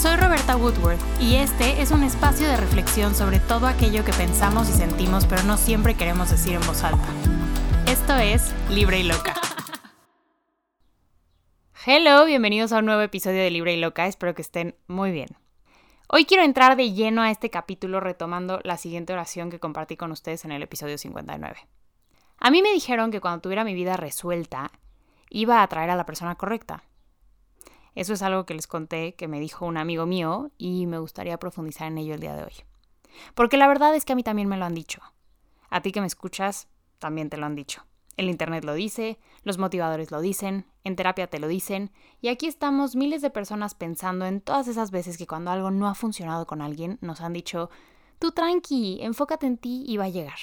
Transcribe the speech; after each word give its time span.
Soy 0.00 0.16
Roberta 0.16 0.56
Woodworth 0.56 0.98
y 1.20 1.34
este 1.34 1.82
es 1.82 1.90
un 1.90 2.02
espacio 2.04 2.48
de 2.48 2.56
reflexión 2.56 3.14
sobre 3.14 3.38
todo 3.38 3.66
aquello 3.66 4.02
que 4.02 4.14
pensamos 4.14 4.70
y 4.70 4.72
sentimos 4.72 5.26
pero 5.26 5.42
no 5.42 5.58
siempre 5.58 5.94
queremos 5.94 6.30
decir 6.30 6.54
en 6.54 6.66
voz 6.66 6.84
alta. 6.84 7.06
Esto 7.86 8.16
es 8.16 8.54
Libre 8.70 9.00
y 9.00 9.02
Loca. 9.02 9.34
Hello, 11.84 12.24
bienvenidos 12.24 12.72
a 12.72 12.78
un 12.78 12.86
nuevo 12.86 13.02
episodio 13.02 13.42
de 13.42 13.50
Libre 13.50 13.74
y 13.74 13.76
Loca, 13.78 14.06
espero 14.06 14.34
que 14.34 14.40
estén 14.40 14.74
muy 14.86 15.10
bien. 15.10 15.36
Hoy 16.08 16.24
quiero 16.24 16.44
entrar 16.44 16.76
de 16.76 16.94
lleno 16.94 17.20
a 17.20 17.30
este 17.30 17.50
capítulo 17.50 18.00
retomando 18.00 18.58
la 18.64 18.78
siguiente 18.78 19.12
oración 19.12 19.50
que 19.50 19.60
compartí 19.60 19.98
con 19.98 20.12
ustedes 20.12 20.46
en 20.46 20.52
el 20.52 20.62
episodio 20.62 20.96
59. 20.96 21.58
A 22.38 22.50
mí 22.50 22.62
me 22.62 22.72
dijeron 22.72 23.10
que 23.10 23.20
cuando 23.20 23.42
tuviera 23.42 23.64
mi 23.64 23.74
vida 23.74 23.98
resuelta, 23.98 24.72
iba 25.28 25.58
a 25.58 25.64
atraer 25.64 25.90
a 25.90 25.96
la 25.96 26.06
persona 26.06 26.36
correcta. 26.36 26.84
Eso 27.94 28.12
es 28.12 28.22
algo 28.22 28.46
que 28.46 28.54
les 28.54 28.66
conté 28.66 29.14
que 29.14 29.28
me 29.28 29.40
dijo 29.40 29.66
un 29.66 29.76
amigo 29.76 30.06
mío 30.06 30.50
y 30.58 30.86
me 30.86 30.98
gustaría 30.98 31.38
profundizar 31.38 31.88
en 31.88 31.98
ello 31.98 32.14
el 32.14 32.20
día 32.20 32.34
de 32.34 32.44
hoy. 32.44 32.52
Porque 33.34 33.56
la 33.56 33.68
verdad 33.68 33.94
es 33.94 34.04
que 34.04 34.12
a 34.12 34.16
mí 34.16 34.22
también 34.22 34.48
me 34.48 34.56
lo 34.56 34.64
han 34.64 34.74
dicho. 34.74 35.00
A 35.68 35.82
ti 35.82 35.92
que 35.92 36.00
me 36.00 36.06
escuchas, 36.06 36.68
también 36.98 37.30
te 37.30 37.36
lo 37.36 37.46
han 37.46 37.54
dicho. 37.54 37.84
El 38.16 38.28
Internet 38.28 38.64
lo 38.64 38.74
dice, 38.74 39.18
los 39.44 39.56
motivadores 39.56 40.10
lo 40.10 40.20
dicen, 40.20 40.66
en 40.84 40.94
terapia 40.94 41.28
te 41.28 41.38
lo 41.38 41.48
dicen, 41.48 41.90
y 42.20 42.28
aquí 42.28 42.46
estamos 42.46 42.94
miles 42.94 43.22
de 43.22 43.30
personas 43.30 43.74
pensando 43.74 44.26
en 44.26 44.40
todas 44.40 44.68
esas 44.68 44.90
veces 44.90 45.16
que 45.16 45.26
cuando 45.26 45.50
algo 45.50 45.70
no 45.70 45.88
ha 45.88 45.94
funcionado 45.94 46.46
con 46.46 46.60
alguien 46.60 46.98
nos 47.00 47.22
han 47.22 47.32
dicho, 47.32 47.70
tú 48.18 48.32
tranqui, 48.32 48.98
enfócate 49.00 49.46
en 49.46 49.56
ti 49.56 49.84
y 49.86 49.96
va 49.96 50.04
a 50.04 50.10
llegar. 50.10 50.38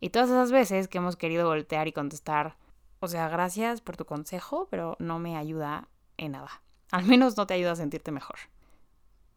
Y 0.00 0.10
todas 0.10 0.30
esas 0.30 0.52
veces 0.52 0.88
que 0.88 0.98
hemos 0.98 1.16
querido 1.16 1.48
voltear 1.48 1.88
y 1.88 1.92
contestar, 1.92 2.56
o 3.00 3.08
sea, 3.08 3.28
gracias 3.28 3.80
por 3.80 3.96
tu 3.96 4.04
consejo, 4.06 4.68
pero 4.70 4.96
no 4.98 5.18
me 5.18 5.36
ayuda 5.36 5.88
en 6.18 6.32
nada. 6.32 6.62
Al 6.90 7.04
menos 7.04 7.36
no 7.36 7.46
te 7.46 7.54
ayuda 7.54 7.72
a 7.72 7.76
sentirte 7.76 8.10
mejor. 8.10 8.36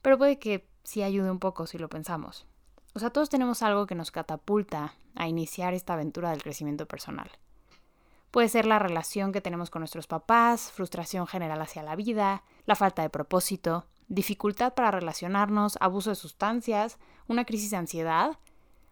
Pero 0.02 0.18
puede 0.18 0.40
que 0.40 0.68
sí 0.84 1.04
ayude 1.04 1.32
un 1.32 1.40
poco 1.40 1.68
si 1.68 1.78
lo 1.78 1.90
pensamos. 1.90 2.46
O 2.94 3.00
sea, 3.00 3.12
todos 3.12 3.30
tenemos 3.30 3.62
algo 3.62 3.86
que 3.88 3.96
nos 3.96 4.12
catapulta 4.12 4.96
a 5.16 5.28
iniciar 5.28 5.74
esta 5.74 5.94
aventura 5.94 6.32
del 6.32 6.44
crecimiento 6.44 6.88
personal. 6.88 7.32
Puede 8.32 8.50
ser 8.50 8.66
la 8.66 8.80
relación 8.80 9.32
que 9.32 9.42
tenemos 9.42 9.70
con 9.70 9.82
nuestros 9.82 10.08
papás, 10.08 10.72
frustración 10.72 11.28
general 11.28 11.62
hacia 11.62 11.84
la 11.84 11.96
vida, 11.96 12.44
la 12.66 12.76
falta 12.76 13.02
de 13.02 13.10
propósito, 13.10 13.86
dificultad 14.08 14.74
para 14.74 14.92
relacionarnos, 14.92 15.78
abuso 15.82 16.10
de 16.10 16.16
sustancias, 16.16 16.98
una 17.28 17.46
crisis 17.46 17.72
de 17.72 17.78
ansiedad 17.78 18.38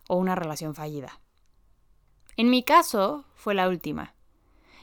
o 0.07 0.15
una 0.15 0.35
relación 0.35 0.75
fallida. 0.75 1.19
En 2.35 2.49
mi 2.49 2.63
caso 2.63 3.25
fue 3.33 3.53
la 3.53 3.67
última. 3.67 4.13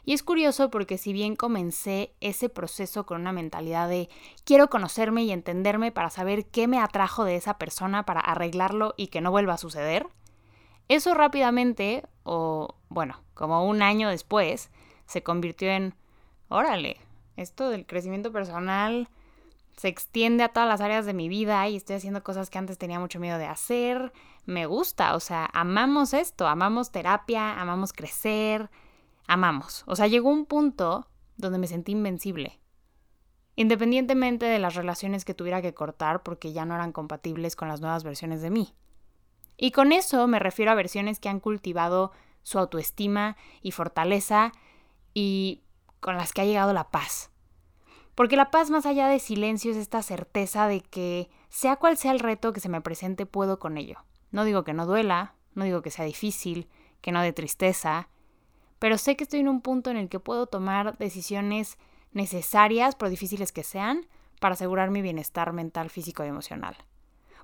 Y 0.06 0.12
es 0.12 0.22
curioso 0.22 0.70
porque 0.70 0.98
si 0.98 1.12
bien 1.12 1.34
comencé 1.34 2.14
ese 2.20 2.48
proceso 2.48 3.04
con 3.04 3.20
una 3.20 3.32
mentalidad 3.32 3.88
de 3.88 4.08
quiero 4.44 4.70
conocerme 4.70 5.24
y 5.24 5.32
entenderme 5.32 5.90
para 5.90 6.10
saber 6.10 6.46
qué 6.46 6.68
me 6.68 6.78
atrajo 6.78 7.24
de 7.24 7.34
esa 7.34 7.58
persona 7.58 8.04
para 8.04 8.20
arreglarlo 8.20 8.94
y 8.96 9.08
que 9.08 9.20
no 9.20 9.32
vuelva 9.32 9.54
a 9.54 9.58
suceder, 9.58 10.06
eso 10.88 11.12
rápidamente, 11.14 12.04
o 12.22 12.76
bueno, 12.88 13.20
como 13.34 13.66
un 13.66 13.82
año 13.82 14.08
después, 14.08 14.70
se 15.06 15.24
convirtió 15.24 15.70
en, 15.70 15.96
órale, 16.48 16.98
esto 17.36 17.68
del 17.68 17.84
crecimiento 17.84 18.30
personal 18.30 19.08
se 19.76 19.88
extiende 19.88 20.44
a 20.44 20.48
todas 20.48 20.68
las 20.68 20.80
áreas 20.80 21.04
de 21.04 21.14
mi 21.14 21.28
vida 21.28 21.68
y 21.68 21.76
estoy 21.76 21.96
haciendo 21.96 22.22
cosas 22.22 22.48
que 22.48 22.58
antes 22.58 22.78
tenía 22.78 22.98
mucho 22.98 23.18
miedo 23.18 23.38
de 23.38 23.46
hacer. 23.46 24.12
Me 24.46 24.66
gusta, 24.66 25.14
o 25.16 25.20
sea, 25.20 25.50
amamos 25.52 26.14
esto, 26.14 26.46
amamos 26.46 26.92
terapia, 26.92 27.60
amamos 27.60 27.92
crecer, 27.92 28.70
amamos. 29.26 29.84
O 29.86 29.96
sea, 29.96 30.06
llegó 30.06 30.30
un 30.30 30.46
punto 30.46 31.08
donde 31.36 31.58
me 31.58 31.66
sentí 31.66 31.92
invencible. 31.92 32.60
Independientemente 33.54 34.46
de 34.46 34.58
las 34.58 34.74
relaciones 34.74 35.24
que 35.24 35.34
tuviera 35.34 35.62
que 35.62 35.74
cortar 35.74 36.22
porque 36.22 36.52
ya 36.52 36.64
no 36.64 36.74
eran 36.74 36.92
compatibles 36.92 37.56
con 37.56 37.68
las 37.68 37.80
nuevas 37.80 38.04
versiones 38.04 38.42
de 38.42 38.50
mí. 38.50 38.74
Y 39.56 39.70
con 39.70 39.92
eso 39.92 40.26
me 40.26 40.38
refiero 40.38 40.70
a 40.70 40.74
versiones 40.74 41.18
que 41.18 41.28
han 41.28 41.40
cultivado 41.40 42.12
su 42.42 42.58
autoestima 42.58 43.36
y 43.62 43.70
fortaleza 43.70 44.52
y 45.14 45.62
con 46.00 46.16
las 46.16 46.32
que 46.32 46.42
ha 46.42 46.44
llegado 46.44 46.72
la 46.72 46.90
paz. 46.90 47.30
Porque 48.14 48.36
la 48.36 48.50
paz 48.50 48.70
más 48.70 48.86
allá 48.86 49.08
de 49.08 49.18
silencio 49.18 49.70
es 49.70 49.76
esta 49.76 50.02
certeza 50.02 50.68
de 50.68 50.80
que 50.80 51.30
sea 51.48 51.76
cual 51.76 51.96
sea 51.96 52.12
el 52.12 52.20
reto 52.20 52.52
que 52.52 52.60
se 52.60 52.68
me 52.68 52.80
presente 52.80 53.26
puedo 53.26 53.58
con 53.58 53.78
ello. 53.78 54.04
No 54.30 54.44
digo 54.44 54.64
que 54.64 54.74
no 54.74 54.86
duela, 54.86 55.34
no 55.54 55.64
digo 55.64 55.82
que 55.82 55.90
sea 55.90 56.04
difícil, 56.04 56.68
que 57.00 57.12
no 57.12 57.22
de 57.22 57.32
tristeza, 57.32 58.08
pero 58.78 58.98
sé 58.98 59.16
que 59.16 59.24
estoy 59.24 59.40
en 59.40 59.48
un 59.48 59.60
punto 59.60 59.90
en 59.90 59.96
el 59.96 60.08
que 60.08 60.20
puedo 60.20 60.46
tomar 60.46 60.98
decisiones 60.98 61.78
necesarias, 62.12 62.94
por 62.94 63.08
difíciles 63.08 63.52
que 63.52 63.62
sean, 63.62 64.06
para 64.40 64.54
asegurar 64.54 64.90
mi 64.90 65.02
bienestar 65.02 65.52
mental, 65.52 65.90
físico 65.90 66.24
y 66.24 66.28
emocional. 66.28 66.76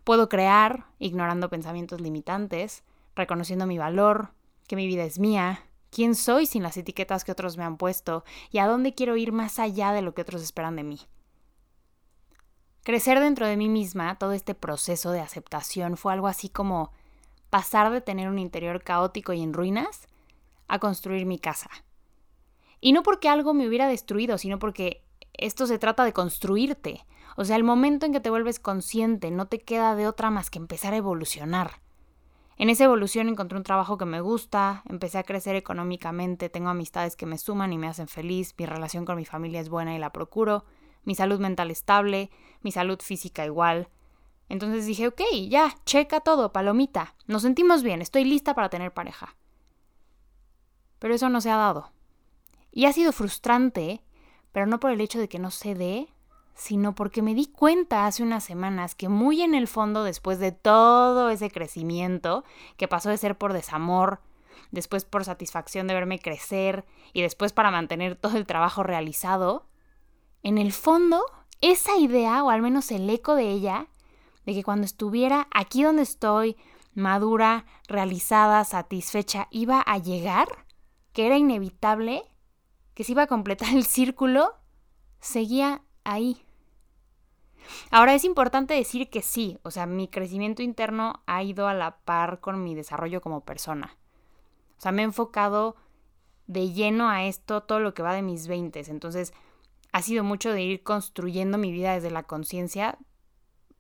Puedo 0.05 0.29
crear, 0.29 0.87
ignorando 0.99 1.49
pensamientos 1.49 2.01
limitantes, 2.01 2.83
reconociendo 3.15 3.67
mi 3.67 3.79
valor, 3.79 4.33
que 4.67 4.77
mi 4.77 4.87
vida 4.87 5.05
es 5.05 5.19
mía, 5.19 5.65
quién 5.91 6.15
soy 6.15 6.47
sin 6.47 6.63
las 6.63 6.77
etiquetas 6.77 7.25
que 7.25 7.33
otros 7.33 7.57
me 7.57 7.65
han 7.65 7.77
puesto 7.77 8.25
y 8.51 8.59
a 8.59 8.67
dónde 8.67 8.95
quiero 8.95 9.17
ir 9.17 9.33
más 9.33 9.59
allá 9.59 9.93
de 9.93 10.03
lo 10.03 10.15
que 10.15 10.23
otros 10.23 10.43
esperan 10.43 10.77
de 10.77 10.85
mí. 10.85 11.01
Crecer 12.83 13.21
dentro 13.21 13.47
de 13.47 13.57
mí 13.57 13.69
misma, 13.69 14.19
todo 14.19 14.33
este 14.33 14.55
proceso 14.55 15.13
de 15.13 15.21
aceptación 15.21 15.97
fue 15.97 16.13
algo 16.13 16.27
así 16.27 16.49
como 16.49 16.93
pasar 17.49 17.93
de 17.93 18.01
tener 18.01 18.29
un 18.29 18.39
interior 18.39 18.83
caótico 18.83 19.33
y 19.33 19.43
en 19.43 19.53
ruinas 19.53 20.09
a 20.73 20.79
construir 20.79 21.27
mi 21.27 21.39
casa. 21.39 21.69
Y 22.81 22.93
no 22.93 23.03
porque 23.03 23.29
algo 23.29 23.53
me 23.53 23.69
hubiera 23.69 23.87
destruido, 23.87 24.39
sino 24.39 24.59
porque 24.59 25.05
esto 25.35 25.67
se 25.67 25.79
trata 25.79 26.03
de 26.03 26.15
construirte. 26.15 27.05
O 27.37 27.45
sea, 27.45 27.57
el 27.57 27.63
momento 27.63 28.07
en 28.07 28.13
que 28.13 28.21
te 28.21 28.31
vuelves 28.31 28.59
consciente, 28.59 29.31
no 29.31 29.47
te 29.47 29.61
queda 29.61 29.95
de 29.95 30.07
otra 30.07 30.31
más 30.31 30.49
que 30.49 30.59
empezar 30.59 30.95
a 30.95 30.97
evolucionar. 30.97 31.83
En 32.57 32.71
esa 32.71 32.85
evolución 32.85 33.29
encontré 33.29 33.59
un 33.59 33.65
trabajo 33.65 33.99
que 33.99 34.07
me 34.07 34.23
gusta, 34.23 34.83
empecé 34.89 35.19
a 35.19 35.25
crecer 35.25 35.57
económicamente, 35.57 36.49
tengo 36.49 36.71
amistades 36.71 37.17
que 37.17 37.27
me 37.27 37.37
suman 37.37 37.75
y 37.75 37.79
me 37.79 37.89
hacen 37.89 38.09
feliz, 38.09 38.55
mi 38.57 38.65
relación 38.65 39.05
con 39.05 39.17
mi 39.17 39.27
familia 39.27 39.61
es 39.61 39.69
buena 39.69 39.95
y 39.95 39.99
la 39.99 40.13
procuro, 40.13 40.65
mi 41.05 41.15
salud 41.15 41.39
mental 41.39 41.71
estable, 41.71 42.31
mi 42.63 42.73
salud 42.73 42.99
física 43.01 43.45
igual. 43.45 43.89
Entonces 44.49 44.87
dije, 44.87 45.09
ok, 45.09 45.21
ya, 45.49 45.75
checa 45.85 46.21
todo, 46.21 46.53
palomita, 46.53 47.15
nos 47.27 47.43
sentimos 47.43 47.83
bien, 47.83 48.01
estoy 48.01 48.25
lista 48.25 48.55
para 48.55 48.71
tener 48.71 48.95
pareja 48.95 49.35
pero 51.03 51.17
eso 51.17 51.29
no 51.29 51.41
se 51.41 51.51
ha 51.51 51.57
dado. 51.57 51.91
Y 52.71 52.85
ha 52.85 52.93
sido 52.93 53.11
frustrante, 53.11 54.05
pero 54.53 54.67
no 54.67 54.79
por 54.79 54.93
el 54.93 55.01
hecho 55.01 55.19
de 55.19 55.29
que 55.29 55.41
no 55.41 55.51
se 55.51 55.75
dé, 55.75 56.07
sino 56.55 56.95
porque 56.95 57.23
me 57.23 57.35
di 57.35 57.47
cuenta 57.47 58.07
hace 58.07 58.23
unas 58.23 58.45
semanas 58.45 58.95
que 58.95 59.09
muy 59.09 59.43
en 59.43 59.57
el 59.57 59.67
fondo, 59.67 60.05
después 60.05 60.39
de 60.39 60.53
todo 60.53 61.29
ese 61.29 61.51
crecimiento, 61.51 62.45
que 62.77 62.87
pasó 62.87 63.11
de 63.11 63.17
ser 63.17 63.37
por 63.37 63.53
desamor, 63.53 64.21
después 64.71 65.05
por 65.05 65.25
satisfacción 65.25 65.89
de 65.89 65.95
verme 65.95 66.21
crecer 66.21 66.85
y 67.13 67.23
después 67.23 67.53
para 67.53 67.73
mantener 67.73 68.15
todo 68.15 68.37
el 68.37 68.47
trabajo 68.47 68.85
realizado, 68.85 69.67
en 70.45 70.57
el 70.57 70.71
fondo, 70.73 71.21
esa 71.61 71.97
idea, 71.97 72.45
o 72.45 72.51
al 72.51 72.63
menos 72.63 72.93
el 72.93 73.11
eco 73.11 73.35
de 73.35 73.51
ella, 73.51 73.89
de 74.47 74.55
que 74.55 74.63
cuando 74.63 74.85
estuviera 74.85 75.49
aquí 75.51 75.83
donde 75.83 76.03
estoy, 76.03 76.57
madura, 76.95 77.65
realizada, 77.89 78.63
satisfecha, 78.65 79.49
iba 79.51 79.81
a 79.81 79.99
llegar, 79.99 80.63
que 81.13 81.27
era 81.27 81.39
inevitable, 81.39 82.23
que 82.95 83.05
se 83.05 83.13
iba 83.13 83.23
a 83.23 83.27
completar 83.27 83.69
el 83.75 83.85
círculo, 83.85 84.55
seguía 85.21 85.83
ahí. 86.05 86.45
Ahora 87.91 88.15
es 88.15 88.25
importante 88.25 88.75
decir 88.75 89.09
que 89.09 89.23
sí, 89.23 89.59
o 89.63 89.71
sea, 89.71 89.87
mi 89.87 90.09
crecimiento 90.09 90.63
interno 90.63 91.23
ha 91.27 91.43
ido 91.43 91.69
a 91.69 91.75
la 91.75 91.99
par 91.99 92.41
con 92.41 92.63
mi 92.65 92.75
desarrollo 92.75 93.21
como 93.21 93.45
persona. 93.45 93.97
O 94.79 94.81
sea, 94.81 94.93
me 94.93 95.03
he 95.03 95.05
enfocado 95.05 95.77
de 96.47 96.73
lleno 96.73 97.09
a 97.09 97.25
esto 97.25 97.63
todo 97.63 97.79
lo 97.79 97.95
que 97.95 98.03
va 98.03 98.15
de 98.15 98.23
mis 98.23 98.49
veintes. 98.49 98.89
Entonces, 98.89 99.33
ha 99.93 100.03
sido 100.03 100.25
mucho 100.25 100.53
de 100.53 100.63
ir 100.63 100.83
construyendo 100.83 101.59
mi 101.59 101.71
vida 101.71 101.95
desde 101.95 102.11
la 102.11 102.25
conciencia, 102.25 102.99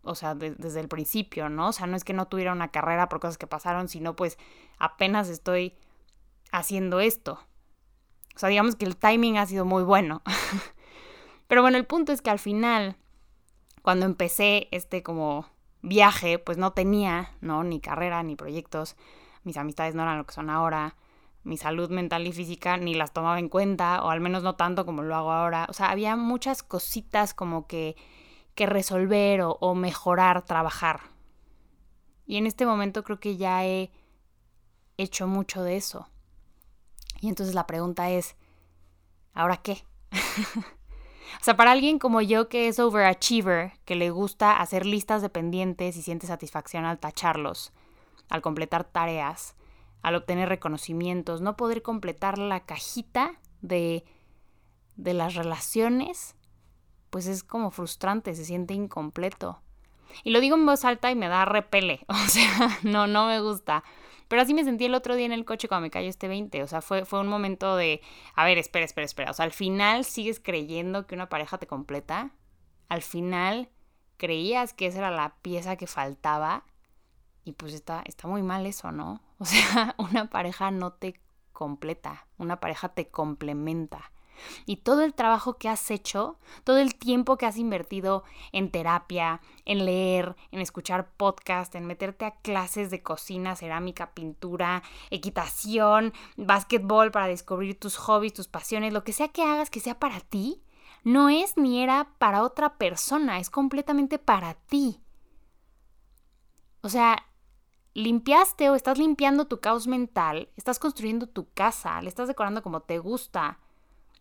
o 0.02 0.14
sea, 0.14 0.34
desde 0.34 0.80
el 0.80 0.88
principio, 0.88 1.48
¿no? 1.48 1.68
O 1.68 1.72
sea, 1.72 1.86
no 1.86 1.96
es 1.96 2.04
que 2.04 2.12
no 2.12 2.28
tuviera 2.28 2.52
una 2.52 2.70
carrera 2.70 3.08
por 3.08 3.20
cosas 3.20 3.38
que 3.38 3.46
pasaron, 3.46 3.88
sino 3.88 4.14
pues 4.14 4.38
apenas 4.78 5.28
estoy 5.28 5.76
haciendo 6.52 7.00
esto. 7.00 7.40
O 8.36 8.38
sea, 8.38 8.48
digamos 8.48 8.76
que 8.76 8.84
el 8.84 8.96
timing 8.96 9.38
ha 9.38 9.46
sido 9.46 9.64
muy 9.64 9.82
bueno. 9.82 10.22
Pero 11.48 11.62
bueno, 11.62 11.76
el 11.76 11.86
punto 11.86 12.12
es 12.12 12.22
que 12.22 12.30
al 12.30 12.38
final, 12.38 12.96
cuando 13.82 14.06
empecé 14.06 14.68
este 14.70 15.02
como 15.02 15.46
viaje, 15.82 16.38
pues 16.38 16.56
no 16.56 16.72
tenía, 16.72 17.32
¿no? 17.40 17.64
Ni 17.64 17.80
carrera, 17.80 18.22
ni 18.22 18.36
proyectos. 18.36 18.96
Mis 19.42 19.56
amistades 19.56 19.94
no 19.94 20.02
eran 20.02 20.18
lo 20.18 20.26
que 20.26 20.34
son 20.34 20.48
ahora. 20.48 20.96
Mi 21.42 21.56
salud 21.56 21.90
mental 21.90 22.26
y 22.26 22.32
física 22.32 22.76
ni 22.76 22.94
las 22.94 23.12
tomaba 23.12 23.38
en 23.38 23.48
cuenta, 23.48 24.02
o 24.04 24.10
al 24.10 24.20
menos 24.20 24.44
no 24.44 24.54
tanto 24.54 24.86
como 24.86 25.02
lo 25.02 25.16
hago 25.16 25.32
ahora. 25.32 25.66
O 25.68 25.72
sea, 25.72 25.90
había 25.90 26.16
muchas 26.16 26.62
cositas 26.62 27.34
como 27.34 27.66
que, 27.66 27.96
que 28.54 28.66
resolver 28.66 29.42
o, 29.42 29.58
o 29.60 29.74
mejorar, 29.74 30.42
trabajar. 30.42 31.00
Y 32.26 32.36
en 32.36 32.46
este 32.46 32.64
momento 32.64 33.02
creo 33.02 33.18
que 33.18 33.36
ya 33.36 33.66
he 33.66 33.90
hecho 34.96 35.26
mucho 35.26 35.64
de 35.64 35.76
eso. 35.76 36.08
Y 37.22 37.28
entonces 37.28 37.54
la 37.54 37.68
pregunta 37.68 38.10
es, 38.10 38.36
¿ahora 39.32 39.56
qué? 39.56 39.86
O 41.40 41.44
sea, 41.44 41.56
para 41.56 41.72
alguien 41.72 41.98
como 41.98 42.20
yo 42.20 42.50
que 42.50 42.68
es 42.68 42.78
overachiever, 42.78 43.72
que 43.86 43.96
le 43.96 44.10
gusta 44.10 44.60
hacer 44.60 44.84
listas 44.84 45.22
de 45.22 45.30
pendientes 45.30 45.96
y 45.96 46.02
siente 46.02 46.26
satisfacción 46.26 46.84
al 46.84 46.98
tacharlos, 46.98 47.72
al 48.28 48.42
completar 48.42 48.84
tareas, 48.84 49.56
al 50.02 50.14
obtener 50.14 50.50
reconocimientos, 50.50 51.40
no 51.40 51.56
poder 51.56 51.80
completar 51.80 52.36
la 52.36 52.60
cajita 52.60 53.40
de, 53.62 54.04
de 54.96 55.14
las 55.14 55.34
relaciones, 55.34 56.36
pues 57.08 57.26
es 57.26 57.42
como 57.42 57.70
frustrante, 57.70 58.34
se 58.34 58.44
siente 58.44 58.74
incompleto. 58.74 59.62
Y 60.24 60.30
lo 60.30 60.40
digo 60.40 60.56
en 60.56 60.66
voz 60.66 60.84
alta 60.84 61.10
y 61.10 61.16
me 61.16 61.28
da 61.28 61.46
repele, 61.46 62.04
o 62.08 62.28
sea, 62.28 62.78
no, 62.82 63.06
no 63.06 63.26
me 63.26 63.40
gusta. 63.40 63.84
Pero 64.32 64.40
así 64.40 64.54
me 64.54 64.64
sentí 64.64 64.86
el 64.86 64.94
otro 64.94 65.14
día 65.14 65.26
en 65.26 65.32
el 65.32 65.44
coche 65.44 65.68
cuando 65.68 65.82
me 65.82 65.90
cayó 65.90 66.08
este 66.08 66.26
20. 66.26 66.62
O 66.62 66.66
sea, 66.66 66.80
fue, 66.80 67.04
fue 67.04 67.20
un 67.20 67.28
momento 67.28 67.76
de, 67.76 68.00
a 68.34 68.46
ver, 68.46 68.56
espera, 68.56 68.86
espera, 68.86 69.04
espera. 69.04 69.30
O 69.30 69.34
sea, 69.34 69.44
al 69.44 69.52
final 69.52 70.06
sigues 70.06 70.40
creyendo 70.40 71.06
que 71.06 71.14
una 71.14 71.28
pareja 71.28 71.58
te 71.58 71.66
completa. 71.66 72.30
Al 72.88 73.02
final 73.02 73.68
creías 74.16 74.72
que 74.72 74.86
esa 74.86 75.00
era 75.00 75.10
la 75.10 75.36
pieza 75.42 75.76
que 75.76 75.86
faltaba. 75.86 76.64
Y 77.44 77.52
pues 77.52 77.74
está, 77.74 78.02
está 78.06 78.26
muy 78.26 78.42
mal 78.42 78.64
eso, 78.64 78.90
¿no? 78.90 79.20
O 79.38 79.44
sea, 79.44 79.94
una 79.98 80.30
pareja 80.30 80.70
no 80.70 80.94
te 80.94 81.20
completa, 81.52 82.26
una 82.38 82.58
pareja 82.58 82.88
te 82.88 83.10
complementa 83.10 84.12
y 84.66 84.76
todo 84.76 85.02
el 85.02 85.14
trabajo 85.14 85.54
que 85.54 85.68
has 85.68 85.90
hecho, 85.90 86.38
todo 86.64 86.78
el 86.78 86.94
tiempo 86.94 87.36
que 87.36 87.46
has 87.46 87.56
invertido 87.56 88.24
en 88.52 88.70
terapia, 88.70 89.40
en 89.64 89.84
leer, 89.84 90.36
en 90.50 90.60
escuchar 90.60 91.10
podcast, 91.16 91.74
en 91.74 91.86
meterte 91.86 92.24
a 92.24 92.36
clases 92.36 92.90
de 92.90 93.02
cocina, 93.02 93.56
cerámica, 93.56 94.14
pintura, 94.14 94.82
equitación, 95.10 96.12
básquetbol 96.36 97.10
para 97.10 97.28
descubrir 97.28 97.78
tus 97.78 97.96
hobbies, 97.96 98.34
tus 98.34 98.48
pasiones, 98.48 98.92
lo 98.92 99.04
que 99.04 99.12
sea 99.12 99.28
que 99.28 99.42
hagas 99.42 99.70
que 99.70 99.80
sea 99.80 99.98
para 99.98 100.20
ti, 100.20 100.62
no 101.04 101.28
es 101.28 101.56
ni 101.56 101.82
era 101.82 102.08
para 102.18 102.42
otra 102.42 102.78
persona, 102.78 103.38
es 103.38 103.50
completamente 103.50 104.18
para 104.18 104.54
ti. 104.54 105.00
O 106.82 106.88
sea, 106.88 107.24
limpiaste 107.94 108.70
o 108.70 108.74
estás 108.74 108.98
limpiando 108.98 109.46
tu 109.46 109.60
caos 109.60 109.86
mental, 109.86 110.48
estás 110.56 110.78
construyendo 110.78 111.26
tu 111.28 111.48
casa, 111.52 112.00
le 112.02 112.08
estás 112.08 112.28
decorando 112.28 112.62
como 112.62 112.80
te 112.82 112.98
gusta, 112.98 113.58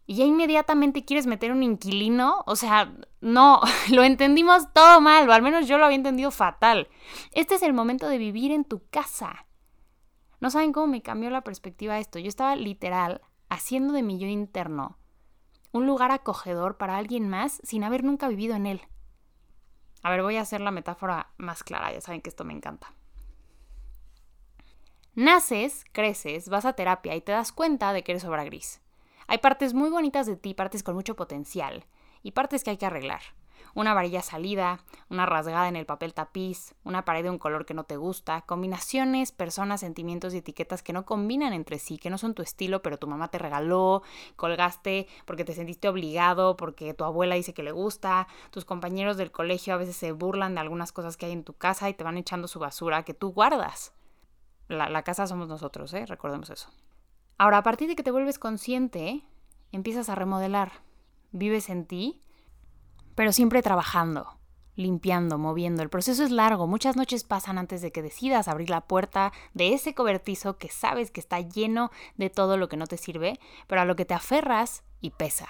y 0.06 0.15
ya 0.15 0.25
inmediatamente 0.25 1.06
quieres 1.06 1.27
meter 1.27 1.51
un 1.51 1.63
inquilino, 1.63 2.44
o 2.45 2.56
sea, 2.56 2.94
no, 3.21 3.62
lo 3.92 4.03
entendimos 4.03 4.74
todo 4.74 5.01
mal, 5.01 5.30
o 5.30 5.33
al 5.33 5.42
menos 5.42 5.68
yo 5.68 5.77
lo 5.77 5.86
había 5.86 5.98
entendido 5.98 6.31
fatal. 6.31 6.89
Este 7.31 7.56
es 7.56 7.63
el 7.63 7.74
momento 7.74 8.07
de 8.07 8.18
vivir 8.18 8.51
en 8.51 8.65
tu 8.65 8.88
casa. 8.89 9.45
No 10.39 10.50
saben 10.50 10.74
cómo 10.74 10.88
me 10.88 11.01
cambió 11.01 11.30
la 11.30 11.44
perspectiva 11.44 12.00
esto. 12.00 12.18
Yo 12.18 12.27
estaba 12.27 12.56
literal 12.56 13.21
haciendo 13.48 13.94
de 13.94 14.01
mi 14.01 14.18
yo 14.18 14.27
interno 14.27 14.98
un 15.71 15.86
lugar 15.86 16.12
acogedor 16.12 16.77
para 16.77 16.97
alguien 16.97 17.30
más 17.30 17.62
sin 17.63 17.83
haber 17.83 18.04
nunca 18.04 18.27
vivido 18.27 18.56
en 18.56 18.65
él. 18.65 18.81
A 20.04 20.09
ver, 20.09 20.21
voy 20.21 20.38
a 20.38 20.42
hacer 20.42 20.62
la 20.62 20.71
metáfora 20.71 21.31
más 21.38 21.63
clara, 21.63 21.94
ya 21.94 22.01
saben 22.01 22.21
que 22.21 22.30
esto 22.30 22.44
me 22.44 22.54
encanta. 22.54 22.94
Naces, 25.13 25.86
creces, 25.92 26.50
vas 26.50 26.65
a 26.65 26.74
terapia 26.74 27.15
y 27.15 27.21
te 27.21 27.31
das 27.31 27.51
cuenta 27.51 27.94
de 27.94 28.04
que 28.04 28.13
eres 28.13 28.25
obra 28.25 28.44
gris. 28.44 28.81
Hay 29.31 29.38
partes 29.38 29.74
muy 29.74 29.89
bonitas 29.89 30.28
de 30.28 30.36
ti, 30.36 30.54
partes 30.54 30.83
con 30.83 30.94
mucho 30.94 31.16
potencial 31.16 31.86
y 32.22 32.31
partes 32.31 32.66
que 32.66 32.72
hay 32.72 32.75
que 32.75 32.86
arreglar. 32.86 33.22
Una 33.74 33.94
varilla 33.94 34.22
salida, 34.22 34.81
una 35.10 35.25
rasgada 35.25 35.69
en 35.69 35.78
el 35.78 35.86
papel 35.86 36.13
tapiz, 36.13 36.75
una 36.83 37.06
pared 37.06 37.24
de 37.24 37.30
un 37.30 37.38
color 37.38 37.66
que 37.66 37.74
no 37.74 37.86
te 37.86 37.95
gusta, 37.95 38.42
combinaciones, 38.42 39.31
personas, 39.31 39.80
sentimientos 39.80 40.33
y 40.33 40.39
etiquetas 40.39 40.83
que 40.83 40.92
no 40.92 41.06
combinan 41.06 41.54
entre 41.54 41.80
sí, 41.80 41.98
que 41.98 42.10
no 42.10 42.18
son 42.18 42.33
tu 42.33 42.42
estilo, 42.42 42.81
pero 42.81 42.98
tu 42.98 43.07
mamá 43.07 43.30
te 43.30 43.38
regaló, 43.38 44.04
colgaste 44.36 45.07
porque 45.24 45.45
te 45.45 45.54
sentiste 45.54 45.88
obligado, 45.88 46.57
porque 46.57 46.94
tu 46.94 47.06
abuela 47.06 47.36
dice 47.36 47.54
que 47.54 47.63
le 47.63 47.72
gusta, 47.72 48.28
tus 48.50 48.66
compañeros 48.66 49.16
del 49.16 49.31
colegio 49.31 49.74
a 49.74 49.78
veces 49.78 49.95
se 49.95 50.12
burlan 50.12 50.56
de 50.56 50.60
algunas 50.60 50.92
cosas 50.92 51.16
que 51.16 51.28
hay 51.28 51.31
en 51.31 51.45
tu 51.45 51.54
casa 51.54 51.88
y 51.89 51.94
te 51.94 52.04
van 52.04 52.18
echando 52.18 52.50
su 52.50 52.60
basura 52.60 53.04
que 53.04 53.13
tú 53.13 53.31
guardas. 53.31 53.94
La, 54.68 54.89
la 54.89 55.04
casa 55.04 55.25
somos 55.25 55.48
nosotros, 55.48 55.94
¿eh? 55.94 56.06
Recordemos 56.06 56.50
eso. 56.50 56.68
Ahora, 57.41 57.57
a 57.57 57.63
partir 57.63 57.88
de 57.88 57.95
que 57.95 58.03
te 58.03 58.11
vuelves 58.11 58.38
consciente, 58.38 59.23
empiezas 59.71 60.09
a 60.09 60.13
remodelar. 60.15 60.83
Vives 61.31 61.71
en 61.71 61.88
ti, 61.88 62.21
pero 63.15 63.31
siempre 63.31 63.63
trabajando, 63.63 64.38
limpiando, 64.75 65.39
moviendo. 65.39 65.81
El 65.81 65.89
proceso 65.89 66.23
es 66.23 66.29
largo. 66.29 66.67
Muchas 66.67 66.95
noches 66.95 67.23
pasan 67.23 67.57
antes 67.57 67.81
de 67.81 67.91
que 67.91 68.03
decidas 68.03 68.47
abrir 68.47 68.69
la 68.69 68.81
puerta 68.81 69.33
de 69.55 69.73
ese 69.73 69.95
cobertizo 69.95 70.59
que 70.59 70.69
sabes 70.69 71.09
que 71.09 71.19
está 71.19 71.39
lleno 71.39 71.89
de 72.15 72.29
todo 72.29 72.57
lo 72.57 72.69
que 72.69 72.77
no 72.77 72.85
te 72.85 72.97
sirve, 72.97 73.39
pero 73.65 73.81
a 73.81 73.85
lo 73.85 73.95
que 73.95 74.05
te 74.05 74.13
aferras 74.13 74.83
y 74.99 75.09
pesa. 75.09 75.47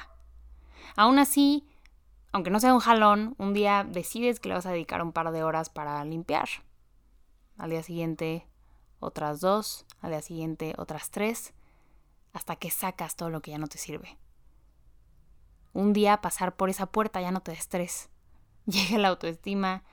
Aún 0.96 1.20
así, 1.20 1.68
aunque 2.32 2.52
no 2.52 2.62
sea 2.62 2.74
un 2.74 2.80
jalón, 2.80 3.36
un 3.38 3.54
día 3.54 3.84
decides 3.84 4.40
que 4.40 4.48
le 4.48 4.56
vas 4.56 4.66
a 4.66 4.72
dedicar 4.72 5.02
un 5.02 5.12
par 5.12 5.30
de 5.34 5.44
horas 5.44 5.70
para 5.70 6.06
limpiar. 6.06 6.48
Al 7.58 7.70
día 7.70 7.84
siguiente, 7.84 8.48
otras 9.02 9.42
dos. 9.42 9.86
Al 10.00 10.12
día 10.12 10.22
siguiente, 10.22 10.74
otras 10.78 11.12
tres 11.12 11.54
hasta 12.34 12.56
que 12.56 12.72
sacas 12.72 13.16
todo 13.16 13.30
lo 13.30 13.42
que 13.42 13.52
ya 13.52 13.58
no 13.58 13.68
te 13.68 13.78
sirve. 13.78 14.18
Un 15.74 15.94
día 15.94 16.22
pasar 16.22 16.56
por 16.56 16.70
esa 16.70 16.86
puerta 16.86 17.22
ya 17.22 17.32
no 17.32 17.42
te 17.42 17.54
estrés. 17.54 18.10
Llega 18.66 18.98
la 18.98 19.10
autoestima, 19.10 19.84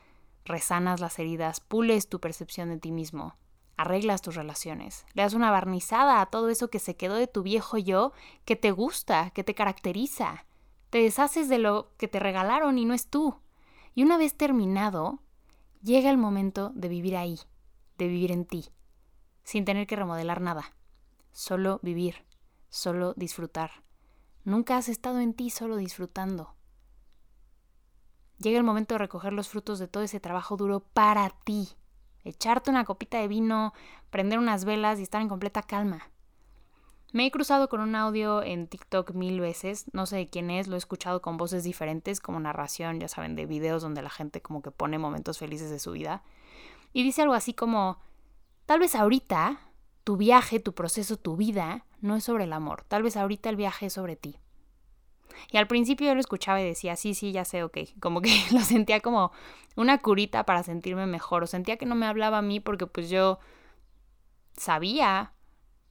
resanas 0.44 1.00
las 1.00 1.18
heridas, 1.18 1.60
pules 1.60 2.08
tu 2.08 2.20
percepción 2.20 2.68
de 2.68 2.78
ti 2.78 2.90
mismo, 2.90 3.36
arreglas 3.76 4.22
tus 4.22 4.34
relaciones, 4.34 5.06
le 5.14 5.22
das 5.22 5.34
una 5.34 5.50
barnizada 5.50 6.20
a 6.20 6.26
todo 6.26 6.48
eso 6.48 6.68
que 6.68 6.78
se 6.78 6.96
quedó 6.96 7.14
de 7.14 7.28
tu 7.28 7.42
viejo 7.42 7.78
yo, 7.78 8.12
que 8.44 8.56
te 8.56 8.72
gusta, 8.72 9.30
que 9.30 9.44
te 9.44 9.54
caracteriza. 9.54 10.44
Te 10.90 11.02
deshaces 11.02 11.48
de 11.48 11.58
lo 11.58 11.92
que 11.98 12.08
te 12.08 12.18
regalaron 12.18 12.78
y 12.78 12.86
no 12.86 12.94
es 12.94 13.08
tú. 13.08 13.36
Y 13.94 14.02
una 14.02 14.16
vez 14.16 14.36
terminado, 14.36 15.20
llega 15.82 16.10
el 16.10 16.16
momento 16.16 16.72
de 16.74 16.88
vivir 16.88 17.16
ahí, 17.16 17.38
de 17.98 18.08
vivir 18.08 18.32
en 18.32 18.46
ti, 18.46 18.70
sin 19.44 19.64
tener 19.64 19.86
que 19.86 19.96
remodelar 19.96 20.40
nada, 20.40 20.74
solo 21.30 21.78
vivir 21.82 22.27
solo 22.68 23.14
disfrutar. 23.14 23.70
Nunca 24.44 24.76
has 24.76 24.88
estado 24.88 25.20
en 25.20 25.34
ti 25.34 25.50
solo 25.50 25.76
disfrutando. 25.76 26.54
Llega 28.38 28.58
el 28.58 28.64
momento 28.64 28.94
de 28.94 28.98
recoger 28.98 29.32
los 29.32 29.48
frutos 29.48 29.78
de 29.78 29.88
todo 29.88 30.04
ese 30.04 30.20
trabajo 30.20 30.56
duro 30.56 30.80
para 30.80 31.30
ti. 31.44 31.68
Echarte 32.24 32.70
una 32.70 32.84
copita 32.84 33.18
de 33.18 33.28
vino, 33.28 33.72
prender 34.10 34.38
unas 34.38 34.64
velas 34.64 34.98
y 34.98 35.02
estar 35.02 35.20
en 35.20 35.28
completa 35.28 35.62
calma. 35.62 36.10
Me 37.10 37.26
he 37.26 37.30
cruzado 37.30 37.68
con 37.68 37.80
un 37.80 37.94
audio 37.94 38.42
en 38.42 38.68
TikTok 38.68 39.12
mil 39.12 39.40
veces, 39.40 39.86
no 39.92 40.04
sé 40.04 40.16
de 40.16 40.28
quién 40.28 40.50
es, 40.50 40.68
lo 40.68 40.74
he 40.74 40.78
escuchado 40.78 41.22
con 41.22 41.38
voces 41.38 41.64
diferentes, 41.64 42.20
como 42.20 42.38
narración, 42.38 43.00
ya 43.00 43.08
saben, 43.08 43.34
de 43.34 43.46
videos 43.46 43.82
donde 43.82 44.02
la 44.02 44.10
gente 44.10 44.42
como 44.42 44.60
que 44.60 44.70
pone 44.70 44.98
momentos 44.98 45.38
felices 45.38 45.70
de 45.70 45.78
su 45.78 45.92
vida. 45.92 46.22
Y 46.92 47.02
dice 47.02 47.22
algo 47.22 47.34
así 47.34 47.54
como, 47.54 47.98
tal 48.66 48.80
vez 48.80 48.94
ahorita 48.94 49.58
tu 50.04 50.18
viaje, 50.18 50.60
tu 50.60 50.74
proceso, 50.74 51.16
tu 51.16 51.36
vida 51.36 51.86
no 52.00 52.16
es 52.16 52.24
sobre 52.24 52.44
el 52.44 52.52
amor. 52.52 52.84
Tal 52.88 53.02
vez 53.02 53.16
ahorita 53.16 53.48
el 53.50 53.56
viaje 53.56 53.86
es 53.86 53.92
sobre 53.92 54.16
ti. 54.16 54.38
Y 55.50 55.56
al 55.56 55.66
principio 55.66 56.06
yo 56.06 56.14
lo 56.14 56.20
escuchaba 56.20 56.60
y 56.60 56.64
decía, 56.64 56.96
sí, 56.96 57.14
sí, 57.14 57.32
ya 57.32 57.44
sé, 57.44 57.62
ok. 57.62 57.78
Como 58.00 58.20
que 58.20 58.30
lo 58.52 58.60
sentía 58.60 59.00
como 59.00 59.32
una 59.76 59.98
curita 59.98 60.44
para 60.44 60.62
sentirme 60.62 61.06
mejor. 61.06 61.44
O 61.44 61.46
sentía 61.46 61.76
que 61.76 61.86
no 61.86 61.94
me 61.94 62.06
hablaba 62.06 62.38
a 62.38 62.42
mí 62.42 62.60
porque 62.60 62.86
pues 62.86 63.08
yo 63.10 63.38
sabía 64.56 65.32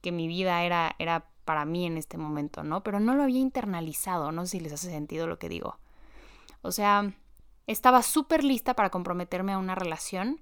que 0.00 0.12
mi 0.12 0.28
vida 0.28 0.62
era, 0.62 0.94
era 0.98 1.30
para 1.44 1.64
mí 1.64 1.86
en 1.86 1.96
este 1.96 2.18
momento, 2.18 2.62
¿no? 2.62 2.82
Pero 2.82 3.00
no 3.00 3.14
lo 3.14 3.22
había 3.22 3.40
internalizado. 3.40 4.32
No 4.32 4.44
sé 4.44 4.52
si 4.52 4.60
les 4.60 4.72
hace 4.72 4.90
sentido 4.90 5.26
lo 5.26 5.38
que 5.38 5.48
digo. 5.48 5.78
O 6.62 6.72
sea, 6.72 7.14
estaba 7.66 8.02
súper 8.02 8.44
lista 8.44 8.74
para 8.74 8.90
comprometerme 8.90 9.52
a 9.52 9.58
una 9.58 9.74
relación 9.74 10.40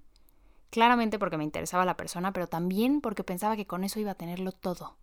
Claramente 0.70 1.18
porque 1.18 1.38
me 1.38 1.44
interesaba 1.44 1.84
la 1.84 1.96
persona, 1.96 2.32
pero 2.32 2.48
también 2.48 3.00
porque 3.00 3.24
pensaba 3.24 3.56
que 3.56 3.66
con 3.66 3.84
eso 3.84 4.00
iba 4.00 4.12
a 4.12 4.16
tenerlo 4.16 4.52
todo. 4.52 4.96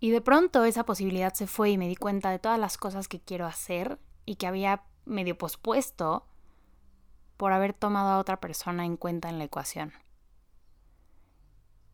Y 0.00 0.10
de 0.10 0.20
pronto 0.20 0.64
esa 0.64 0.84
posibilidad 0.84 1.32
se 1.34 1.46
fue 1.46 1.70
y 1.70 1.78
me 1.78 1.86
di 1.86 1.94
cuenta 1.94 2.30
de 2.30 2.38
todas 2.38 2.58
las 2.58 2.78
cosas 2.78 3.06
que 3.06 3.20
quiero 3.20 3.46
hacer 3.46 3.98
y 4.24 4.36
que 4.36 4.46
había 4.46 4.82
medio 5.04 5.36
pospuesto 5.36 6.26
por 7.36 7.52
haber 7.52 7.74
tomado 7.74 8.08
a 8.10 8.18
otra 8.18 8.40
persona 8.40 8.84
en 8.84 8.96
cuenta 8.96 9.28
en 9.28 9.38
la 9.38 9.44
ecuación. 9.44 9.92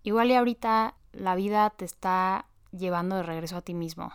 Igual 0.03 0.31
y 0.31 0.35
ahorita 0.35 0.97
la 1.13 1.35
vida 1.35 1.69
te 1.71 1.85
está 1.85 2.47
llevando 2.71 3.17
de 3.17 3.25
regreso 3.25 3.57
a 3.57 3.63
ti 3.63 3.75
mismo. 3.75 4.13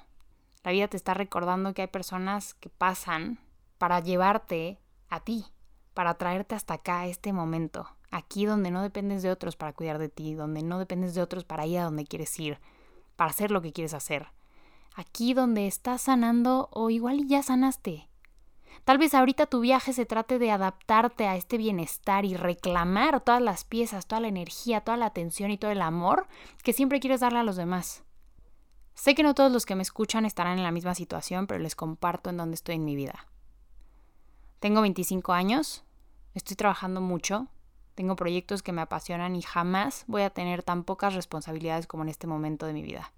La 0.63 0.71
vida 0.71 0.87
te 0.87 0.97
está 0.97 1.13
recordando 1.13 1.73
que 1.73 1.81
hay 1.81 1.87
personas 1.87 2.53
que 2.53 2.69
pasan 2.69 3.39
para 3.77 3.99
llevarte 3.99 4.79
a 5.09 5.19
ti 5.19 5.45
para 5.93 6.13
traerte 6.15 6.55
hasta 6.55 6.75
acá, 6.75 7.01
a 7.01 7.07
este 7.07 7.33
momento, 7.33 7.87
aquí 8.11 8.45
donde 8.45 8.71
no 8.71 8.81
dependes 8.81 9.23
de 9.23 9.31
otros 9.31 9.55
para 9.55 9.73
cuidar 9.73 9.97
de 9.97 10.09
ti, 10.09 10.33
donde 10.33 10.63
no 10.63 10.79
dependes 10.79 11.13
de 11.13 11.21
otros 11.21 11.43
para 11.43 11.65
ir 11.65 11.79
a 11.79 11.83
donde 11.83 12.05
quieres 12.05 12.39
ir, 12.39 12.59
para 13.21 13.29
hacer 13.29 13.51
lo 13.51 13.61
que 13.61 13.71
quieres 13.71 13.93
hacer. 13.93 14.29
Aquí 14.95 15.35
donde 15.35 15.67
estás 15.67 16.01
sanando 16.01 16.69
o 16.71 16.89
igual 16.89 17.27
ya 17.27 17.43
sanaste. 17.43 18.09
Tal 18.83 18.97
vez 18.97 19.13
ahorita 19.13 19.45
tu 19.45 19.59
viaje 19.59 19.93
se 19.93 20.07
trate 20.07 20.39
de 20.39 20.49
adaptarte 20.49 21.27
a 21.27 21.35
este 21.35 21.59
bienestar 21.59 22.25
y 22.25 22.35
reclamar 22.35 23.21
todas 23.21 23.39
las 23.39 23.63
piezas, 23.63 24.07
toda 24.07 24.21
la 24.21 24.27
energía, 24.27 24.81
toda 24.81 24.97
la 24.97 25.05
atención 25.05 25.51
y 25.51 25.59
todo 25.59 25.69
el 25.69 25.83
amor 25.83 26.25
que 26.63 26.73
siempre 26.73 26.99
quieres 26.99 27.19
darle 27.19 27.37
a 27.37 27.43
los 27.43 27.57
demás. 27.57 28.03
Sé 28.95 29.13
que 29.13 29.21
no 29.21 29.35
todos 29.35 29.51
los 29.51 29.67
que 29.67 29.75
me 29.75 29.83
escuchan 29.83 30.25
estarán 30.25 30.57
en 30.57 30.63
la 30.63 30.71
misma 30.71 30.95
situación, 30.95 31.45
pero 31.45 31.59
les 31.59 31.75
comparto 31.75 32.31
en 32.31 32.37
dónde 32.37 32.55
estoy 32.55 32.73
en 32.73 32.85
mi 32.85 32.95
vida. 32.95 33.27
Tengo 34.59 34.81
25 34.81 35.31
años, 35.31 35.83
estoy 36.33 36.55
trabajando 36.55 37.01
mucho, 37.01 37.49
tengo 37.95 38.15
proyectos 38.15 38.63
que 38.63 38.71
me 38.71 38.81
apasionan 38.81 39.35
y 39.35 39.41
jamás 39.41 40.05
voy 40.07 40.23
a 40.23 40.29
tener 40.29 40.63
tan 40.63 40.83
pocas 40.83 41.13
responsabilidades 41.13 41.87
como 41.87 42.03
en 42.03 42.09
este 42.09 42.27
momento 42.27 42.65
de 42.65 42.73
mi 42.73 42.81
vida. 42.81 43.11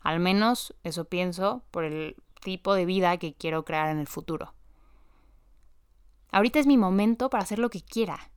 Al 0.00 0.20
menos 0.20 0.74
eso 0.84 1.06
pienso 1.06 1.62
por 1.70 1.84
el 1.84 2.16
tipo 2.42 2.74
de 2.74 2.86
vida 2.86 3.16
que 3.16 3.34
quiero 3.34 3.64
crear 3.64 3.88
en 3.90 3.98
el 3.98 4.06
futuro. 4.06 4.54
Ahorita 6.30 6.58
es 6.58 6.66
mi 6.66 6.76
momento 6.76 7.30
para 7.30 7.42
hacer 7.42 7.58
lo 7.58 7.70
que 7.70 7.80
quiera. 7.80 8.30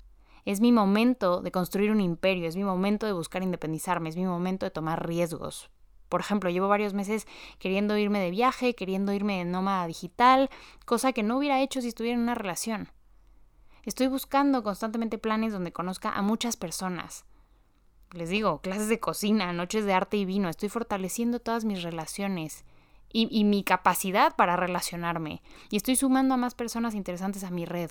Es 0.46 0.62
mi 0.62 0.72
momento 0.72 1.42
de 1.42 1.52
construir 1.52 1.92
un 1.92 2.02
imperio, 2.02 2.48
es 2.48 2.56
mi 2.56 2.64
momento 2.64 3.06
de 3.06 3.14
buscar 3.14 3.44
independizarme, 3.44 4.10
es 4.10 4.16
mi 4.16 4.26
momento 4.26 4.66
de 4.66 4.72
tomar 4.72 5.06
riesgos. 5.06 5.70
Por 6.08 6.22
ejemplo, 6.22 6.50
llevo 6.50 6.68
varios 6.68 6.94
meses 6.96 7.28
queriendo 7.60 7.98
irme 7.98 8.20
de 8.20 8.32
viaje, 8.32 8.74
queriendo 8.74 9.14
irme 9.14 9.38
de 9.38 9.46
nómada 9.46 9.86
digital, 9.86 10.50
cosa 10.86 11.14
que 11.14 11.22
no 11.22 11.38
hubiera 11.38 11.62
hecho 11.62 11.82
si 11.82 11.90
estuviera 11.90 12.16
en 12.16 12.24
una 12.24 12.36
relación. 12.36 12.90
Estoy 13.86 14.08
buscando 14.08 14.64
constantemente 14.64 15.18
planes 15.18 15.54
donde 15.54 15.72
conozca 15.72 16.12
a 16.12 16.22
muchas 16.22 16.58
personas. 16.58 17.26
Les 18.12 18.30
digo, 18.30 18.60
clases 18.62 18.90
de 18.90 19.00
cocina, 19.00 19.54
noches 19.54 19.86
de 19.86 19.94
arte 19.94 20.18
y 20.18 20.26
vino, 20.26 20.50
estoy 20.50 20.70
fortaleciendo 20.70 21.40
todas 21.40 21.64
mis 21.64 21.84
relaciones 21.84 22.66
y, 23.12 23.44
mi 23.44 23.64
capacidad 23.64 24.36
para 24.36 24.56
relacionarme 24.56 25.42
y 25.70 25.78
estoy 25.78 25.96
sumando 25.96 26.36
a 26.36 26.38
más 26.38 26.56
personas 26.56 26.96
interesantes 26.96 27.44
a 27.44 27.52
mi 27.52 27.66
red. 27.66 27.90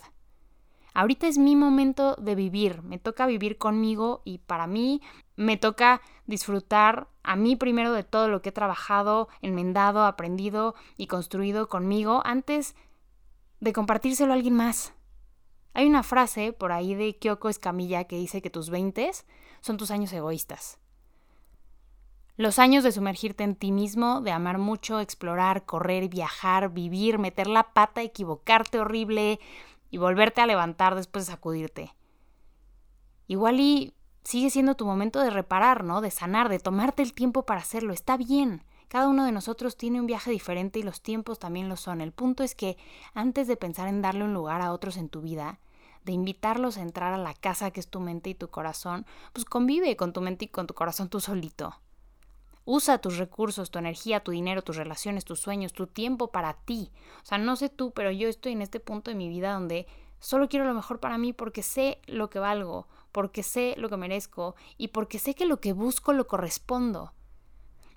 Ahorita 0.93 1.27
es 1.27 1.37
mi 1.37 1.55
momento 1.55 2.15
de 2.15 2.35
vivir, 2.35 2.81
me 2.83 2.97
toca 2.97 3.27
vivir 3.27 3.57
conmigo 3.57 4.21
y 4.25 4.39
para 4.39 4.65
mí 4.65 5.01
me 5.35 5.55
toca 5.55 6.01
disfrutar 6.25 7.07
a 7.23 7.35
mí 7.35 7.55
primero 7.55 7.93
de 7.93 8.03
todo 8.03 8.27
lo 8.27 8.41
que 8.41 8.49
he 8.49 8.53
trabajado, 8.53 9.29
enmendado, 9.41 10.03
aprendido 10.03 10.75
y 10.97 11.07
construido 11.07 11.69
conmigo 11.69 12.21
antes 12.25 12.75
de 13.59 13.71
compartírselo 13.71 14.31
a 14.31 14.35
alguien 14.35 14.55
más. 14.55 14.93
Hay 15.73 15.87
una 15.87 16.03
frase 16.03 16.53
por 16.53 16.71
ahí 16.71 16.95
de 16.95 17.17
Kyoko 17.17 17.49
Escamilla 17.49 18.05
que 18.05 18.17
dice 18.17 18.41
que 18.41 18.49
tus 18.49 18.69
20 18.69 19.11
son 19.61 19.77
tus 19.77 19.91
años 19.91 20.11
egoístas. 20.13 20.79
Los 22.37 22.57
años 22.57 22.85
de 22.85 22.93
sumergirte 22.93 23.43
en 23.43 23.55
ti 23.55 23.71
mismo, 23.71 24.21
de 24.21 24.31
amar 24.31 24.59
mucho, 24.59 25.01
explorar, 25.01 25.65
correr, 25.65 26.07
viajar, 26.07 26.71
vivir, 26.71 27.19
meter 27.19 27.47
la 27.47 27.73
pata, 27.73 28.01
equivocarte 28.01 28.79
horrible 28.79 29.39
y 29.91 29.97
volverte 29.97 30.39
a 30.39 30.47
levantar 30.47 30.95
después 30.95 31.25
de 31.25 31.33
sacudirte. 31.33 31.93
Igual 33.27 33.59
y 33.59 33.93
sigue 34.23 34.49
siendo 34.49 34.75
tu 34.75 34.85
momento 34.85 35.19
de 35.21 35.31
reparar, 35.31 35.83
¿no? 35.83 35.99
De 35.99 36.11
sanar, 36.11 36.47
de 36.47 36.59
tomarte 36.59 37.03
el 37.03 37.13
tiempo 37.13 37.45
para 37.45 37.59
hacerlo. 37.59 37.93
Está 37.93 38.15
bien. 38.15 38.63
Cada 38.89 39.07
uno 39.07 39.23
de 39.23 39.31
nosotros 39.31 39.77
tiene 39.77 39.99
un 39.99 40.07
viaje 40.07 40.31
diferente 40.31 40.79
y 40.79 40.83
los 40.83 41.01
tiempos 41.01 41.37
también 41.37 41.69
lo 41.69 41.77
son. 41.77 42.01
El 42.01 42.11
punto 42.11 42.43
es 42.43 42.55
que 42.55 42.75
antes 43.13 43.47
de 43.47 43.55
pensar 43.55 43.87
en 43.87 44.01
darle 44.01 44.23
un 44.23 44.33
lugar 44.33 44.63
a 44.63 44.73
otros 44.73 44.97
en 44.97 45.09
tu 45.09 45.21
vida, 45.21 45.59
de 46.05 46.13
invitarlos 46.13 46.77
a 46.77 46.81
entrar 46.81 47.13
a 47.13 47.19
la 47.19 47.35
casa 47.35 47.69
que 47.69 47.79
es 47.79 47.87
tu 47.87 47.99
mente 47.99 48.31
y 48.31 48.33
tu 48.33 48.47
corazón, 48.47 49.05
pues 49.31 49.45
convive 49.45 49.95
con 49.95 50.11
tu 50.11 50.21
mente 50.21 50.45
y 50.45 50.47
con 50.47 50.65
tu 50.65 50.73
corazón 50.73 51.07
tú 51.07 51.19
solito. 51.19 51.79
Usa 52.65 52.97
tus 52.97 53.17
recursos, 53.17 53.69
tu 53.69 53.77
energía, 53.77 54.23
tu 54.23 54.31
dinero, 54.31 54.63
tus 54.63 54.75
relaciones, 54.75 55.23
tus 55.23 55.39
sueños, 55.39 55.73
tu 55.73 55.85
tiempo 55.85 56.31
para 56.31 56.53
ti. 56.53 56.91
O 57.21 57.25
sea, 57.27 57.37
no 57.37 57.57
sé 57.57 57.69
tú, 57.69 57.91
pero 57.91 58.09
yo 58.09 58.27
estoy 58.27 58.53
en 58.53 58.63
este 58.63 58.79
punto 58.79 59.11
de 59.11 59.15
mi 59.15 59.29
vida 59.29 59.53
donde 59.53 59.85
solo 60.19 60.49
quiero 60.49 60.65
lo 60.65 60.73
mejor 60.73 60.99
para 60.99 61.19
mí 61.19 61.31
porque 61.31 61.61
sé 61.61 61.99
lo 62.07 62.31
que 62.31 62.39
valgo, 62.39 62.87
porque 63.11 63.43
sé 63.43 63.75
lo 63.77 63.87
que 63.87 63.97
merezco 63.97 64.55
y 64.79 64.87
porque 64.87 65.19
sé 65.19 65.35
que 65.35 65.45
lo 65.45 65.59
que 65.61 65.73
busco 65.73 66.11
lo 66.11 66.25
correspondo. 66.25 67.13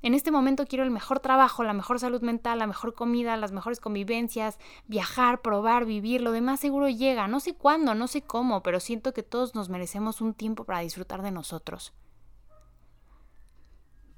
En 0.03 0.15
este 0.15 0.33
momento 0.33 0.67
quiero 0.67 0.85
el 0.85 0.91
mejor 0.91 1.21
trabajo, 1.21 1.63
la 1.63 1.73
mejor 1.73 2.01
salud 2.01 2.23
mental, 2.23 2.59
la 2.59 2.67
mejor 2.67 2.93
comida, 2.95 3.37
las 3.37 3.53
mejores 3.53 3.81
convivencias, 3.81 4.59
viajar, 4.89 5.43
probar, 5.43 5.85
vivir, 5.85 6.21
lo 6.21 6.33
demás 6.33 6.59
seguro 6.59 6.89
llega. 6.89 7.29
No 7.29 7.39
sé 7.39 7.55
cuándo, 7.55 7.95
no 7.95 8.09
sé 8.09 8.23
cómo, 8.23 8.63
pero 8.63 8.81
siento 8.81 9.15
que 9.15 9.23
todos 9.23 9.55
nos 9.55 9.69
merecemos 9.69 10.21
un 10.21 10.35
tiempo 10.35 10.65
para 10.65 10.81
disfrutar 10.81 11.23
de 11.23 11.31
nosotros. 11.31 11.93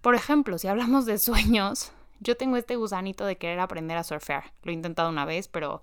Por 0.00 0.14
ejemplo, 0.14 0.56
si 0.58 0.68
hablamos 0.68 1.04
de 1.04 1.18
sueños, 1.18 1.92
yo 2.20 2.36
tengo 2.36 2.56
este 2.56 2.76
gusanito 2.76 3.26
de 3.26 3.36
querer 3.36 3.60
aprender 3.60 3.98
a 3.98 4.04
surfear. 4.04 4.52
Lo 4.62 4.70
he 4.70 4.74
intentado 4.74 5.10
una 5.10 5.26
vez, 5.26 5.48
pero 5.48 5.82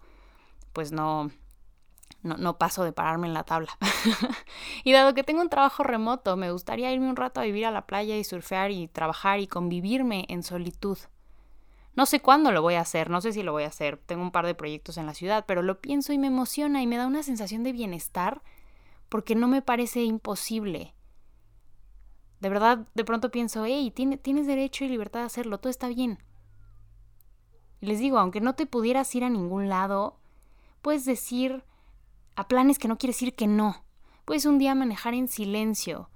pues 0.74 0.92
no, 0.92 1.30
no, 2.24 2.38
no 2.38 2.58
paso 2.58 2.84
de 2.84 2.94
pararme 2.94 3.28
en 3.28 3.34
la 3.34 3.44
tabla. 3.44 3.78
y 4.84 4.92
dado 4.92 5.14
que 5.14 5.24
tengo 5.24 5.42
un 5.42 5.50
trabajo 5.50 5.84
remoto, 5.84 6.38
me 6.38 6.52
gustaría 6.52 6.92
irme 6.92 7.10
un 7.10 7.16
rato 7.16 7.40
a 7.40 7.44
vivir 7.44 7.66
a 7.66 7.72
la 7.72 7.86
playa 7.86 8.18
y 8.18 8.24
surfear 8.24 8.72
y 8.72 8.88
trabajar 8.88 9.40
y 9.40 9.48
convivirme 9.48 10.26
en 10.30 10.44
solitud. 10.44 10.98
No 11.96 12.06
sé 12.06 12.22
cuándo 12.22 12.52
lo 12.52 12.62
voy 12.62 12.76
a 12.76 12.82
hacer, 12.82 13.10
no 13.10 13.20
sé 13.20 13.34
si 13.34 13.44
lo 13.44 13.52
voy 13.52 13.64
a 13.64 13.68
hacer. 13.68 13.98
Tengo 13.98 14.22
un 14.22 14.32
par 14.32 14.46
de 14.46 14.56
proyectos 14.56 14.98
en 14.98 15.06
la 15.06 15.14
ciudad, 15.14 15.46
pero 15.46 15.62
lo 15.62 15.82
pienso 15.82 16.14
y 16.14 16.18
me 16.18 16.28
emociona 16.28 16.82
y 16.82 16.88
me 16.88 16.98
da 16.98 17.06
una 17.06 17.24
sensación 17.24 17.64
de 17.64 17.74
bienestar 17.74 18.42
porque 19.10 19.36
no 19.36 19.48
me 19.48 19.62
parece 19.62 20.04
imposible. 20.04 20.94
De 22.40 22.50
verdad, 22.50 22.88
de 22.96 23.04
pronto 23.04 23.30
pienso, 23.30 23.66
hey, 23.66 23.92
tienes 23.92 24.48
derecho 24.48 24.86
y 24.86 24.88
libertad 24.90 25.20
de 25.20 25.26
hacerlo, 25.26 25.60
todo 25.60 25.70
está 25.70 25.90
bien. 25.90 26.20
Y 27.82 27.88
les 27.88 28.00
digo, 28.00 28.20
aunque 28.20 28.42
no 28.42 28.56
te 28.56 28.66
pudieras 28.66 29.14
ir 29.14 29.24
a 29.24 29.30
ningún 29.30 29.68
lado, 29.68 30.18
puedes 30.82 31.04
decir 31.04 31.64
a 32.36 32.48
planes 32.48 32.80
que 32.80 32.88
no 32.88 32.98
quieres 32.98 33.18
decir 33.18 33.36
que 33.36 33.48
no. 33.48 33.84
Puedes 34.26 34.46
un 34.46 34.58
día 34.58 34.76
manejar 34.76 35.14
en 35.14 35.28
silencio 35.28 36.10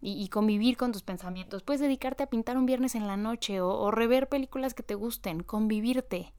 y, 0.00 0.28
convivir 0.28 0.76
con 0.76 0.92
tus 0.92 1.02
pensamientos. 1.02 1.62
Puedes 1.62 1.80
dedicarte 1.80 2.22
a 2.22 2.30
pintar 2.30 2.56
un 2.56 2.66
viernes 2.66 2.94
en 2.94 3.06
la 3.06 3.16
noche 3.16 3.60
o 3.60 3.90
rever 3.90 4.28
películas 4.28 4.72
que 4.72 4.82
te 4.82 4.94
gusten, 4.94 5.42
convivirte. 5.42 6.32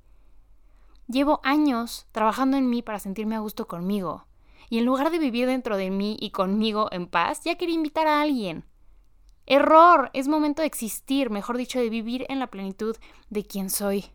Llevo 1.08 1.42
años 1.44 2.08
trabajando 2.12 2.58
en 2.58 2.70
mí 2.70 2.82
para 2.82 3.00
sentirme 3.00 3.36
a 3.36 3.40
gusto 3.40 3.68
conmigo. 3.68 4.28
Y 4.70 4.78
en 4.78 4.86
lugar 4.86 5.12
de 5.12 5.20
vivir 5.20 5.46
dentro 5.46 5.76
de 5.76 5.92
mí 5.92 6.16
y 6.20 6.32
conmigo 6.32 6.88
en 6.92 7.08
paz, 7.08 7.42
ya 7.44 7.56
quería 7.56 7.76
invitar 7.76 8.08
a 8.08 8.22
alguien. 8.22 8.64
Error, 9.46 10.10
es 10.14 10.30
momento 10.30 10.62
de 10.62 10.68
existir, 10.68 11.30
mejor 11.30 11.58
dicho, 11.58 11.80
de 11.80 11.90
vivir 11.90 12.26
en 12.30 12.40
la 12.40 12.48
plenitud 12.48 12.96
de 13.30 13.44
quien 13.44 13.70
soy. 13.70 14.06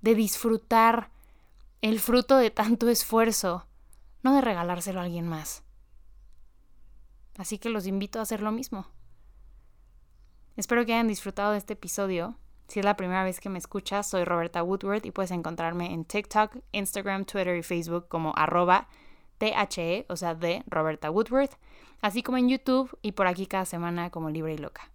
De 0.00 0.14
disfrutar 0.14 1.10
el 1.90 2.00
fruto 2.00 2.38
de 2.38 2.50
tanto 2.50 2.88
esfuerzo, 2.88 3.66
no 4.22 4.34
de 4.34 4.40
regalárselo 4.40 5.00
a 5.00 5.02
alguien 5.02 5.28
más. 5.28 5.64
Así 7.36 7.58
que 7.58 7.68
los 7.68 7.86
invito 7.86 8.18
a 8.18 8.22
hacer 8.22 8.40
lo 8.40 8.52
mismo. 8.52 8.86
Espero 10.56 10.86
que 10.86 10.94
hayan 10.94 11.08
disfrutado 11.08 11.52
de 11.52 11.58
este 11.58 11.74
episodio. 11.74 12.38
Si 12.68 12.78
es 12.78 12.86
la 12.86 12.96
primera 12.96 13.22
vez 13.22 13.38
que 13.38 13.50
me 13.50 13.58
escuchas, 13.58 14.08
soy 14.08 14.24
Roberta 14.24 14.62
Woodward 14.62 15.04
y 15.04 15.10
puedes 15.10 15.30
encontrarme 15.30 15.92
en 15.92 16.06
TikTok, 16.06 16.56
Instagram, 16.72 17.26
Twitter 17.26 17.54
y 17.54 17.62
Facebook 17.62 18.08
como 18.08 18.32
arroba 18.34 18.88
THE, 19.36 20.06
o 20.08 20.16
sea, 20.16 20.34
de 20.34 20.64
Roberta 20.66 21.10
Woodward 21.10 21.50
así 22.00 22.22
como 22.22 22.38
en 22.38 22.48
YouTube 22.48 22.98
y 23.02 23.12
por 23.12 23.26
aquí 23.26 23.46
cada 23.46 23.66
semana 23.66 24.08
como 24.08 24.30
Libre 24.30 24.54
y 24.54 24.58
Loca. 24.58 24.90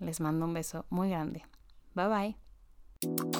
Les 0.00 0.20
mando 0.20 0.44
un 0.44 0.52
beso 0.52 0.84
muy 0.90 1.08
grande. 1.08 1.46
Bye 1.94 2.08
bye. 2.08 3.39